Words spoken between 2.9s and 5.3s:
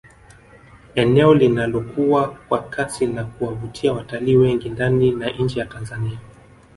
na kuwavutia watalii wengi ndani na